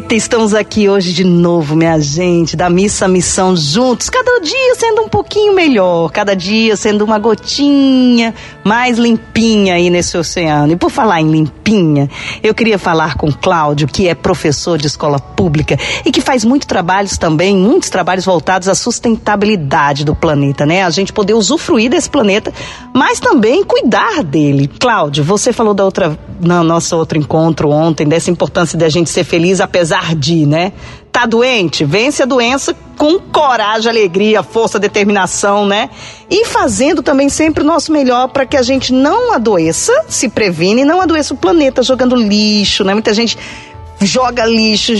[0.00, 5.02] Eita, estamos aqui hoje de novo, minha gente, da missa missão juntos, cada dia sendo
[5.02, 8.34] um pouquinho melhor, cada dia sendo uma gotinha
[8.64, 10.72] mais limpinha aí nesse oceano.
[10.72, 12.08] E por falar em limpinha,
[12.42, 16.66] eu queria falar com Cláudio, que é professor de escola pública e que faz muitos
[16.66, 20.82] trabalhos também, muitos trabalhos voltados à sustentabilidade do planeta, né?
[20.82, 22.50] A gente poder usufruir desse planeta,
[22.94, 24.66] mas também cuidar dele.
[24.66, 29.24] Cláudio, você falou da outra, no nosso outro encontro ontem, dessa importância da gente ser
[29.24, 30.72] feliz apesar de, né?
[31.12, 31.84] Tá doente?
[31.84, 35.90] Vence a doença com coragem, alegria, força, determinação, né?
[36.30, 40.84] E fazendo também sempre o nosso melhor para que a gente não adoeça, se previne
[40.84, 42.94] não adoeça o planeta jogando lixo, né?
[42.94, 43.36] Muita gente
[44.00, 44.92] joga lixo,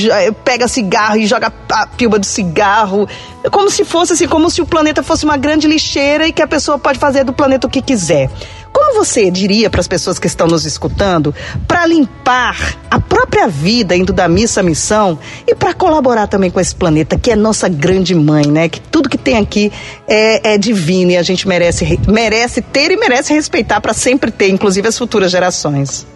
[0.44, 3.08] pega cigarro e joga a pilba do cigarro,
[3.50, 6.46] como se fosse assim, como se o planeta fosse uma grande lixeira e que a
[6.46, 8.30] pessoa pode fazer do planeta o que quiser.
[8.72, 11.34] Como você diria para as pessoas que estão nos escutando
[11.66, 16.60] para limpar a própria vida indo da missa à missão e para colaborar também com
[16.60, 18.68] esse planeta que é nossa grande mãe, né?
[18.68, 19.72] Que tudo que tem aqui
[20.06, 24.48] é, é divino e a gente merece merece ter e merece respeitar para sempre ter,
[24.48, 26.06] inclusive as futuras gerações.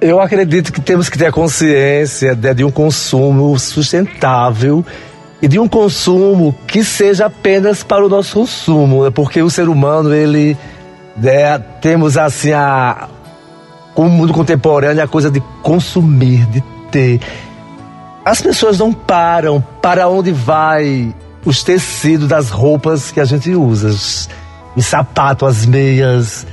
[0.00, 4.84] Eu acredito que temos que ter a consciência de, de um consumo sustentável
[5.40, 9.10] e de um consumo que seja apenas para o nosso consumo, né?
[9.10, 10.56] porque o ser humano ele
[11.22, 13.08] é, temos assim a
[13.94, 17.20] com o mundo contemporâneo a coisa de consumir, de ter.
[18.24, 23.88] As pessoas não param para onde vai os tecidos das roupas que a gente usa,
[23.88, 24.28] os,
[24.74, 26.46] os sapatos, as meias,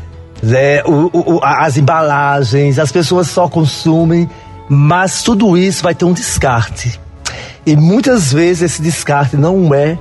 [0.43, 2.77] né, o, o, as embalagens.
[2.77, 4.29] As pessoas só consumem,
[4.69, 6.99] mas tudo isso vai ter um descarte.
[7.65, 9.97] E muitas vezes esse descarte não é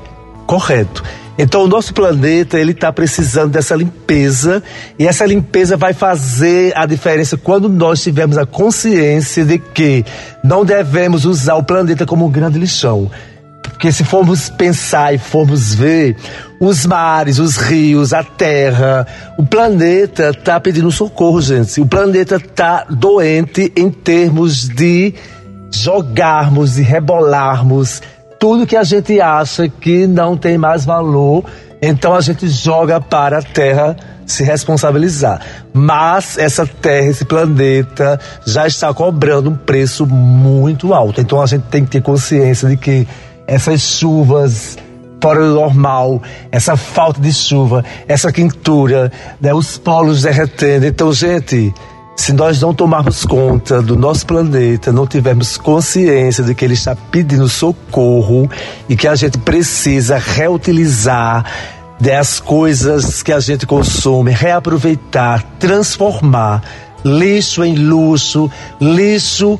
[0.47, 1.03] correto.
[1.42, 4.62] Então o nosso planeta ele está precisando dessa limpeza
[4.98, 10.04] e essa limpeza vai fazer a diferença quando nós tivermos a consciência de que
[10.44, 13.10] não devemos usar o planeta como um grande lixão.
[13.62, 16.14] Porque se formos pensar e formos ver
[16.60, 19.06] os mares, os rios, a terra,
[19.38, 21.81] o planeta está pedindo socorro, gente.
[21.81, 25.14] O planeta está doente em termos de
[25.72, 28.03] jogarmos e rebolarmos
[28.40, 31.44] tudo que a gente acha que não tem mais valor,
[31.80, 35.42] então a gente joga para a Terra se responsabilizar.
[35.74, 41.20] Mas essa Terra, esse planeta, já está cobrando um preço muito alto.
[41.20, 43.06] Então a gente tem que ter consciência de que
[43.46, 44.78] essas chuvas
[45.22, 50.86] fora do normal, essa falta de chuva, essa quintura, né, os polos derretendo.
[50.86, 51.74] Então, gente,
[52.20, 56.94] se nós não tomarmos conta do nosso planeta, não tivermos consciência de que ele está
[56.94, 58.47] pedindo socorro
[58.86, 61.47] e que a gente precisa reutilizar
[61.98, 66.62] das coisas que a gente consome, reaproveitar, transformar
[67.03, 69.58] lixo em luxo, lixo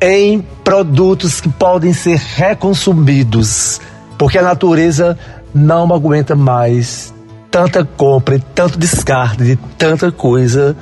[0.00, 3.80] em produtos que podem ser reconsumidos,
[4.16, 5.18] porque a natureza
[5.52, 7.12] não aguenta mais
[7.50, 10.76] tanta compra e tanto descarte de tanta coisa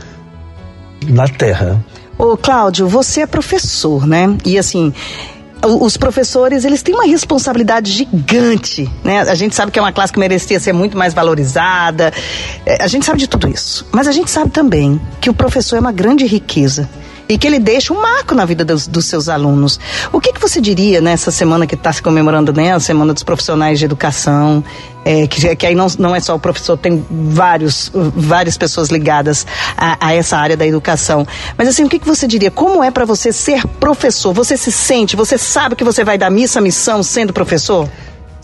[1.08, 1.84] na Terra.
[2.18, 4.36] Ô, Cláudio, você é professor, né?
[4.44, 4.92] E assim,
[5.66, 9.20] os professores, eles têm uma responsabilidade gigante, né?
[9.20, 12.12] A gente sabe que é uma classe que merecia ser muito mais valorizada.
[12.66, 13.86] É, a gente sabe de tudo isso.
[13.90, 16.88] Mas a gente sabe também que o professor é uma grande riqueza
[17.28, 19.78] e que ele deixa um marco na vida dos, dos seus alunos.
[20.12, 22.72] O que, que você diria nessa semana que está se comemorando, né?
[22.72, 24.62] A Semana dos Profissionais de Educação,
[25.04, 29.46] é, que, que aí não, não é só o professor, tem vários, várias pessoas ligadas
[29.76, 31.26] a, a essa área da educação.
[31.56, 32.50] Mas assim, o que, que você diria?
[32.50, 34.32] Como é para você ser professor?
[34.32, 37.88] Você se sente, você sabe que você vai dar missa missão sendo professor?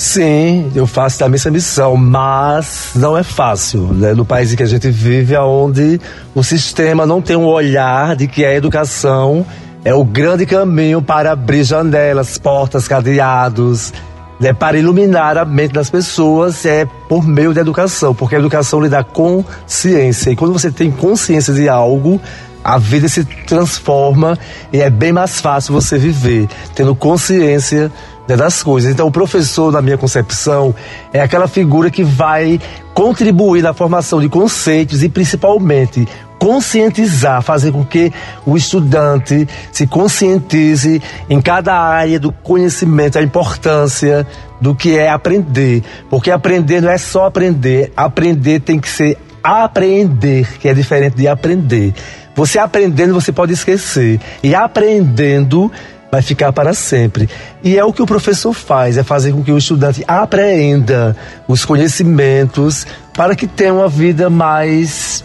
[0.00, 4.14] Sim, eu faço da missa missão, mas não é fácil, né?
[4.14, 6.00] No país em que a gente vive, onde
[6.34, 9.44] o sistema não tem um olhar de que a educação
[9.84, 13.92] é o grande caminho para abrir janelas, portas, cadeados,
[14.40, 14.54] né?
[14.54, 18.88] para iluminar a mente das pessoas é por meio da educação, porque a educação lhe
[18.88, 20.30] dá consciência.
[20.30, 22.18] E quando você tem consciência de algo,
[22.64, 24.38] a vida se transforma
[24.72, 27.92] e é bem mais fácil você viver, tendo consciência
[28.30, 28.92] né, das coisas.
[28.92, 30.74] Então, o professor, na minha concepção,
[31.12, 32.60] é aquela figura que vai
[32.94, 36.06] contribuir na formação de conceitos e, principalmente,
[36.38, 38.12] conscientizar, fazer com que
[38.47, 44.27] o estudante se conscientize em cada área do conhecimento, a importância
[44.60, 45.82] do que é aprender.
[46.09, 51.27] Porque aprender não é só aprender, aprender tem que ser apreender, que é diferente de
[51.27, 51.94] aprender.
[52.34, 54.21] Você aprendendo, você pode esquecer.
[54.42, 55.71] E aprendendo,
[56.10, 57.28] vai ficar para sempre.
[57.62, 61.16] E é o que o professor faz, é fazer com que o estudante apreenda
[61.47, 65.24] os conhecimentos para que tenha uma vida mais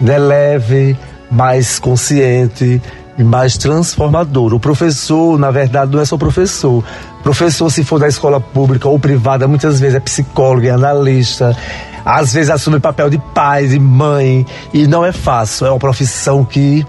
[0.00, 0.96] né, leve,
[1.30, 2.80] mais consciente
[3.16, 4.54] e mais transformadora.
[4.54, 6.84] O professor, na verdade, não é só professor.
[7.22, 11.56] Professor, se for da escola pública ou privada, muitas vezes é psicólogo, é analista,
[12.04, 14.44] às vezes assume papel de pai, de mãe,
[14.74, 15.66] e não é fácil.
[15.66, 16.84] É uma profissão que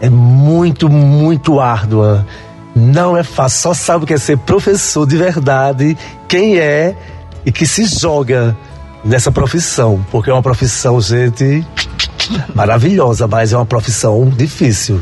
[0.00, 2.26] é muito, muito árdua.
[2.76, 3.60] Não é fácil.
[3.60, 5.96] Só sabe o que é ser professor de verdade,
[6.28, 6.94] quem é
[7.44, 8.54] e que se joga
[9.02, 10.04] nessa profissão.
[10.10, 11.66] Porque é uma profissão, gente,
[12.54, 15.00] maravilhosa, mas é uma profissão difícil.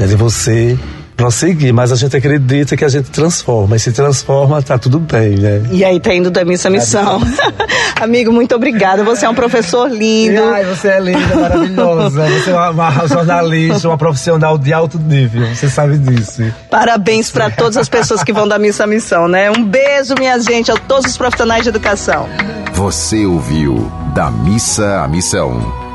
[0.00, 0.76] É de você
[1.22, 3.76] prosseguir, mas a gente acredita que a gente transforma.
[3.76, 5.62] E se transforma, tá tudo bem, né?
[5.70, 7.20] E aí tá indo da missa missão.
[8.00, 9.04] Amigo, muito obrigada.
[9.04, 10.42] Você é um professor lindo.
[10.42, 12.28] Ai, você é linda, maravilhosa.
[12.28, 15.46] Você é uma, uma jornalista, uma profissional de alto nível.
[15.54, 16.42] Você sabe disso.
[16.68, 19.48] Parabéns para todas as pessoas que vão da missa missão, né?
[19.48, 22.28] Um beijo, minha gente, a todos os profissionais de educação.
[22.72, 25.52] Você ouviu Da Missa à Missão,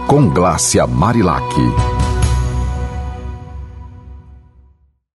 [0.08, 1.97] com Glácia Marilac.